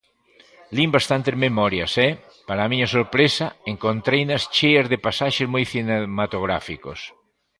Lin 0.77 0.89
bastantes 0.95 1.35
memorias 1.45 1.93
e, 2.07 2.09
para 2.47 2.61
a 2.63 2.69
miña 2.71 2.89
sorpresa, 2.95 3.45
encontreinas 3.73 4.43
cheas 4.55 4.87
de 4.91 4.97
pasaxes 5.05 5.47
moi 5.53 5.63
cinematográficos. 5.73 6.99